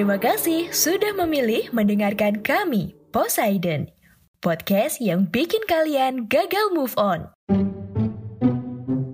Terima 0.00 0.16
kasih 0.16 0.72
sudah 0.72 1.12
memilih 1.12 1.68
mendengarkan 1.76 2.40
kami, 2.40 2.96
Poseidon, 3.12 3.92
podcast 4.40 4.96
yang 4.96 5.28
bikin 5.28 5.60
kalian 5.68 6.24
gagal 6.24 6.72
move 6.72 6.96
on. 6.96 7.28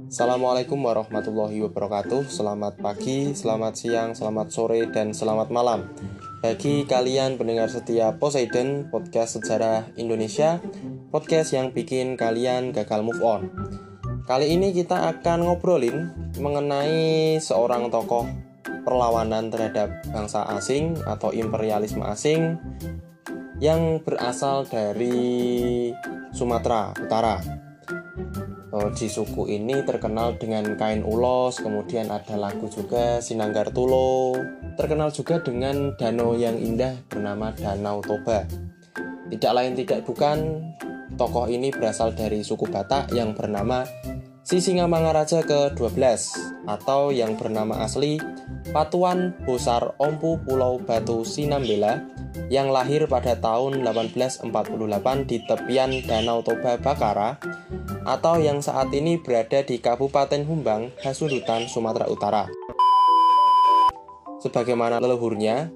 Assalamualaikum 0.07 0.79
warahmatullahi 0.79 1.59
wabarakatuh. 1.67 2.31
Selamat 2.31 2.79
pagi, 2.79 3.35
selamat 3.35 3.75
siang, 3.75 4.15
selamat 4.15 4.55
sore, 4.55 4.87
dan 4.95 5.11
selamat 5.11 5.51
malam. 5.51 5.91
Bagi 6.39 6.87
kalian 6.87 7.35
pendengar 7.35 7.67
setia 7.67 8.15
Poseidon 8.15 8.87
Podcast 8.87 9.43
Sejarah 9.43 9.91
Indonesia 9.99 10.63
Podcast 11.11 11.51
yang 11.51 11.75
bikin 11.75 12.15
kalian 12.15 12.71
gagal 12.71 13.03
move 13.03 13.19
on. 13.27 13.51
Kali 14.31 14.55
ini 14.55 14.71
kita 14.71 15.11
akan 15.19 15.51
ngobrolin 15.51 16.15
mengenai 16.39 17.43
seorang 17.43 17.91
tokoh 17.91 18.46
perlawanan 18.87 19.51
terhadap 19.51 20.07
bangsa 20.15 20.47
asing 20.55 20.95
atau 21.03 21.35
imperialisme 21.35 22.07
asing 22.07 22.55
yang 23.59 23.99
berasal 24.07 24.63
dari 24.63 25.91
Sumatera 26.31 26.95
Utara. 26.95 27.43
Oh, 28.77 28.93
di 28.93 29.09
suku 29.09 29.49
ini 29.49 29.81
terkenal 29.89 30.37
dengan 30.37 30.77
kain 30.77 31.01
ulos, 31.01 31.65
kemudian 31.65 32.13
ada 32.13 32.37
lagu 32.37 32.69
juga 32.69 33.25
Sinanggar 33.25 33.73
Tulo, 33.73 34.37
terkenal 34.77 35.09
juga 35.09 35.41
dengan 35.41 35.97
danau 35.97 36.37
yang 36.37 36.61
indah 36.61 36.93
bernama 37.09 37.57
Danau 37.57 38.05
Toba. 38.05 38.45
Tidak 39.33 39.53
lain 39.57 39.73
tidak 39.73 40.05
bukan 40.05 40.61
tokoh 41.17 41.49
ini 41.49 41.73
berasal 41.73 42.13
dari 42.13 42.45
suku 42.45 42.69
Batak 42.69 43.17
yang 43.17 43.33
bernama 43.33 43.89
Sisingamangaraja 44.47 45.43
ke-12 45.43 45.99
atau 46.71 47.11
yang 47.11 47.35
bernama 47.35 47.83
asli 47.83 48.15
Patuan 48.71 49.35
Bosar 49.43 49.99
Ompu 49.99 50.39
Pulau 50.39 50.79
Batu 50.79 51.27
Sinambela 51.27 52.07
yang 52.47 52.71
lahir 52.71 53.11
pada 53.11 53.35
tahun 53.35 53.83
1848 53.83 54.47
di 55.27 55.43
tepian 55.51 55.91
Danau 56.07 56.47
Toba 56.47 56.79
Bakara 56.79 57.43
atau 58.07 58.39
yang 58.39 58.63
saat 58.63 58.95
ini 58.95 59.19
berada 59.19 59.67
di 59.67 59.83
Kabupaten 59.83 60.47
Humbang, 60.47 60.95
Hasundutan, 61.03 61.67
Sumatera 61.67 62.07
Utara. 62.07 62.47
Sebagaimana 64.47 65.03
leluhurnya, 65.03 65.75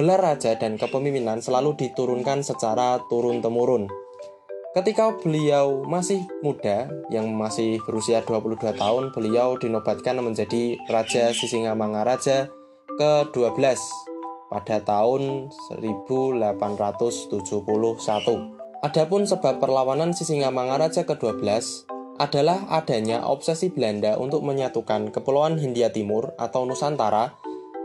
gelar 0.00 0.32
raja 0.32 0.56
dan 0.56 0.80
kepemimpinan 0.80 1.44
selalu 1.44 1.76
diturunkan 1.76 2.40
secara 2.40 3.04
turun-temurun 3.12 4.07
Ketika 4.78 5.10
beliau 5.10 5.82
masih 5.90 6.22
muda, 6.38 6.86
yang 7.10 7.34
masih 7.34 7.82
berusia 7.82 8.22
22 8.22 8.78
tahun, 8.78 9.10
beliau 9.10 9.58
dinobatkan 9.58 10.22
menjadi 10.22 10.78
Raja 10.86 11.34
Sisingamangaraja 11.34 12.46
ke-12 12.94 13.58
pada 14.46 14.78
tahun 14.78 15.50
1871. 15.82 17.42
Adapun 18.86 19.26
sebab 19.26 19.58
perlawanan 19.58 20.14
Sisingamangaraja 20.14 21.02
ke-12 21.02 21.42
adalah 22.22 22.62
adanya 22.70 23.26
obsesi 23.26 23.74
Belanda 23.74 24.14
untuk 24.14 24.46
menyatukan 24.46 25.10
Kepulauan 25.10 25.58
Hindia 25.58 25.90
Timur 25.90 26.38
atau 26.38 26.62
Nusantara 26.62 27.34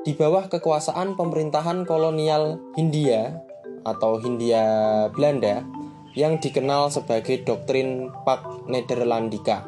di 0.05 0.13
bawah 0.13 0.45
kekuasaan 0.45 1.17
pemerintahan 1.17 1.89
kolonial 1.89 2.61
Hindia 2.77 3.41
atau 3.81 4.21
Hindia 4.21 4.61
Belanda 5.09 5.65
yang 6.13 6.37
dikenal 6.37 6.93
sebagai 6.93 7.41
doktrin 7.45 8.09
Pak 8.25 8.69
Nederlandika. 8.69 9.65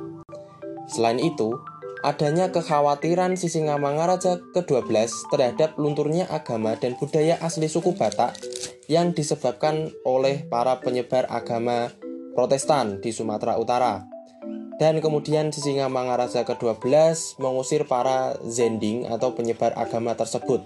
Selain 0.85 1.17
itu, 1.17 1.57
adanya 2.05 2.53
kekhawatiran 2.53 3.33
Sisingamangaraja 3.33 4.37
ke-12 4.53 5.33
terhadap 5.33 5.73
lunturnya 5.81 6.29
agama 6.29 6.77
dan 6.77 6.93
budaya 7.01 7.41
asli 7.41 7.65
suku 7.65 7.97
Batak 7.97 8.37
yang 8.85 9.17
disebabkan 9.17 9.89
oleh 10.05 10.45
para 10.45 10.77
penyebar 10.85 11.25
agama 11.33 11.89
Protestan 12.37 13.01
di 13.01 13.09
Sumatera 13.09 13.57
Utara. 13.57 14.05
Dan 14.77 15.01
kemudian 15.01 15.49
Sisingamangaraja 15.49 16.45
ke-12 16.45 17.41
mengusir 17.41 17.89
para 17.89 18.37
Zending 18.45 19.09
atau 19.09 19.33
penyebar 19.33 19.73
agama 19.73 20.13
tersebut. 20.13 20.61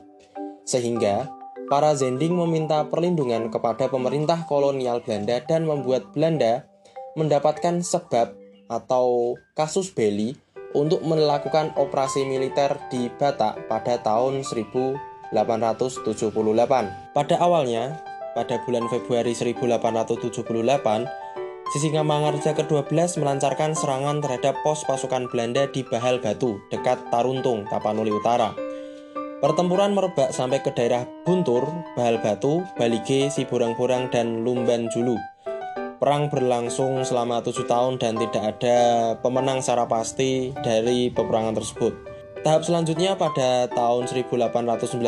Sehingga 0.66 1.39
para 1.70 1.94
Zending 1.94 2.34
meminta 2.34 2.84
perlindungan 2.90 3.54
kepada 3.54 3.88
pemerintah 3.88 4.44
kolonial 4.50 5.06
Belanda 5.06 5.38
dan 5.46 5.70
membuat 5.70 6.10
Belanda 6.12 6.66
mendapatkan 7.14 7.86
sebab 7.86 8.34
atau 8.70 9.38
kasus 9.54 9.94
beli 9.94 10.34
untuk 10.74 11.02
melakukan 11.06 11.74
operasi 11.78 12.26
militer 12.26 12.78
di 12.90 13.10
Batak 13.10 13.70
pada 13.70 14.02
tahun 14.02 14.42
1878. 14.42 15.34
Pada 17.14 17.36
awalnya, 17.38 18.02
pada 18.34 18.62
bulan 18.66 18.86
Februari 18.90 19.34
1878, 19.34 21.06
Sisingamangaraja 21.70 22.58
ke-12 22.58 23.22
melancarkan 23.22 23.78
serangan 23.78 24.26
terhadap 24.26 24.58
pos 24.66 24.82
pasukan 24.90 25.30
Belanda 25.30 25.70
di 25.70 25.86
Bahal 25.86 26.18
Batu, 26.18 26.58
dekat 26.74 26.98
Taruntung, 27.14 27.70
Tapanuli 27.70 28.10
Utara. 28.10 28.58
Pertempuran 29.40 29.96
merebak 29.96 30.36
sampai 30.36 30.60
ke 30.60 30.68
daerah 30.76 31.08
Buntur, 31.24 31.64
Bahal 31.96 32.20
Batu, 32.20 32.60
Balige, 32.76 33.32
Siborang-borang, 33.32 34.12
dan 34.12 34.44
Lumban 34.44 34.92
Julu. 34.92 35.16
Perang 35.96 36.28
berlangsung 36.28 37.08
selama 37.08 37.40
tujuh 37.40 37.64
tahun 37.64 38.04
dan 38.04 38.20
tidak 38.20 38.60
ada 38.60 38.80
pemenang 39.24 39.64
secara 39.64 39.88
pasti 39.88 40.52
dari 40.60 41.08
peperangan 41.08 41.56
tersebut. 41.56 41.96
Tahap 42.44 42.68
selanjutnya 42.68 43.16
pada 43.16 43.72
tahun 43.72 44.12
1894, 44.12 45.00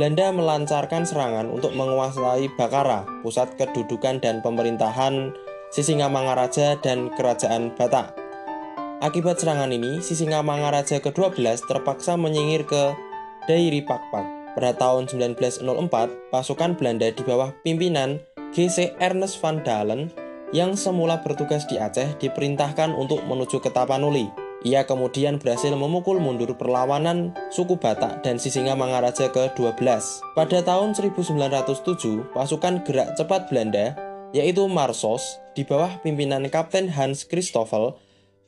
Belanda 0.00 0.26
melancarkan 0.32 1.04
serangan 1.04 1.52
untuk 1.52 1.76
menguasai 1.76 2.48
Bakara, 2.56 3.04
pusat 3.20 3.52
kedudukan 3.60 4.24
dan 4.24 4.40
pemerintahan 4.40 5.36
Sisingamangaraja 5.68 6.80
dan 6.80 7.12
Kerajaan 7.12 7.76
Batak. 7.76 8.16
Akibat 9.04 9.44
serangan 9.44 9.68
ini, 9.68 10.00
Sisingamangaraja 10.00 11.04
ke-12 11.04 11.68
terpaksa 11.68 12.16
menyingkir 12.16 12.64
ke 12.64 13.09
Dairi 13.48 13.80
Pakpak. 13.84 14.40
Pada 14.58 14.74
tahun 14.74 15.06
1904, 15.06 15.62
pasukan 16.34 16.74
Belanda 16.74 17.08
di 17.08 17.22
bawah 17.22 17.54
pimpinan 17.62 18.18
GC 18.50 18.98
Ernest 18.98 19.38
van 19.38 19.62
Dalen 19.62 20.10
yang 20.50 20.74
semula 20.74 21.22
bertugas 21.22 21.64
di 21.70 21.78
Aceh 21.78 22.18
diperintahkan 22.18 22.90
untuk 22.90 23.22
menuju 23.24 23.62
ke 23.62 23.70
Tapanuli. 23.70 24.26
Ia 24.60 24.84
kemudian 24.84 25.40
berhasil 25.40 25.72
memukul 25.72 26.20
mundur 26.20 26.52
perlawanan 26.52 27.32
suku 27.48 27.80
Batak 27.80 28.20
dan 28.20 28.36
Sisingamangaraja 28.36 29.32
ke-12. 29.32 29.80
Pada 30.36 30.58
tahun 30.60 30.92
1907, 30.92 32.36
pasukan 32.36 32.84
gerak 32.84 33.16
cepat 33.16 33.48
Belanda, 33.48 33.96
yaitu 34.36 34.68
Marsos, 34.68 35.40
di 35.56 35.64
bawah 35.64 35.96
pimpinan 36.04 36.44
Kapten 36.52 36.92
Hans 36.92 37.24
Christoffel, 37.24 37.96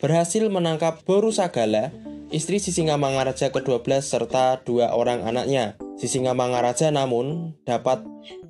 berhasil 0.02 0.44
menangkap 0.52 1.00
Borusagala 1.06 1.94
istri 2.32 2.58
Sisingamangaraja 2.58 3.52
ke-12 3.52 4.00
serta 4.00 4.64
dua 4.64 4.96
orang 4.96 5.22
anaknya. 5.22 5.76
Sisingamangaraja 6.00 6.88
namun 6.90 7.54
dapat 7.68 8.02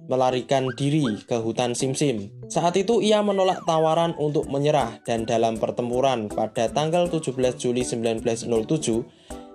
melarikan 0.07 0.71
diri 0.79 1.05
ke 1.27 1.37
hutan 1.43 1.75
Simsim. 1.75 2.31
Saat 2.47 2.79
itu 2.79 3.03
ia 3.03 3.21
menolak 3.21 3.67
tawaran 3.67 4.15
untuk 4.17 4.47
menyerah 4.49 5.03
dan 5.03 5.27
dalam 5.27 5.59
pertempuran 5.59 6.31
pada 6.31 6.71
tanggal 6.71 7.11
17 7.11 7.35
Juli 7.59 7.83
1907, 7.83 8.47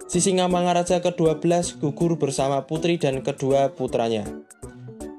Sisingamangaraja 0.07 1.03
ke-12 1.03 1.83
gugur 1.83 2.15
bersama 2.15 2.63
putri 2.63 2.95
dan 2.95 3.19
kedua 3.23 3.75
putranya. 3.75 4.23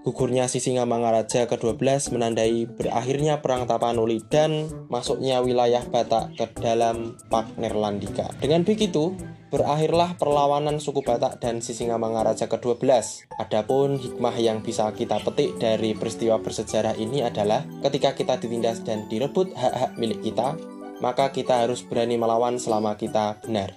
Gugurnya 0.08 0.48
Sisingamangaraja 0.48 1.44
ke-12 1.52 2.16
menandai 2.16 2.64
berakhirnya 2.64 3.44
Perang 3.44 3.68
Tapanuli 3.68 4.24
dan 4.24 4.64
masuknya 4.88 5.44
wilayah 5.44 5.84
Batak 5.84 6.32
ke 6.32 6.48
dalam 6.64 7.20
Pak 7.28 7.60
Nerlandika. 7.60 8.32
Dengan 8.40 8.64
begitu, 8.64 9.12
berakhirlah 9.52 10.16
perlawanan 10.16 10.80
suku 10.80 11.04
Batak 11.04 11.44
dan 11.44 11.60
Sisingamangaraja 11.60 12.48
ke-12. 12.48 12.88
Adapun 13.36 14.00
hikmah 14.00 14.32
yang 14.40 14.64
bisa 14.64 14.88
kita 14.96 15.20
petik 15.20 15.60
dari 15.60 15.92
peristiwa 15.92 16.40
bersejarah 16.40 16.96
ini 16.96 17.20
adalah 17.20 17.68
ketika 17.84 18.16
kita 18.16 18.40
ditindas 18.40 18.80
dan 18.88 19.12
direbut 19.12 19.52
hak-hak 19.60 19.92
milik 20.00 20.24
kita, 20.24 20.56
maka 21.04 21.36
kita 21.36 21.68
harus 21.68 21.84
berani 21.84 22.16
melawan 22.16 22.56
selama 22.56 22.96
kita 22.96 23.44
benar. 23.44 23.76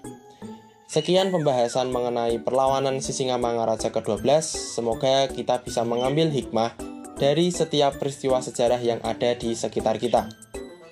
Sekian 0.92 1.32
pembahasan 1.32 1.88
mengenai 1.88 2.44
perlawanan 2.44 3.00
Sisingamangaraja 3.00 3.96
ke-12. 3.96 4.28
Semoga 4.76 5.32
kita 5.32 5.64
bisa 5.64 5.88
mengambil 5.88 6.28
hikmah 6.28 6.76
dari 7.16 7.48
setiap 7.48 7.96
peristiwa 7.96 8.44
sejarah 8.44 8.84
yang 8.84 9.00
ada 9.00 9.32
di 9.40 9.56
sekitar 9.56 10.04
kita. 10.04 10.28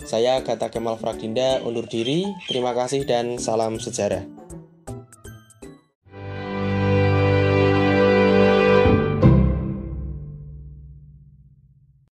Saya 0.07 0.39
Gata 0.39 0.71
Kemal 0.71 0.95
Fragdinda 0.95 1.59
undur 1.67 1.83
diri. 1.83 2.23
Terima 2.47 2.71
kasih 2.71 3.03
dan 3.03 3.43
salam 3.43 3.75
sejarah. 3.75 4.38